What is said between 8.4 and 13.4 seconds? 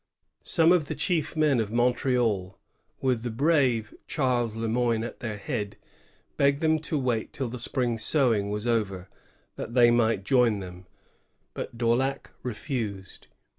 was over, that they might join them; but Daulac refused.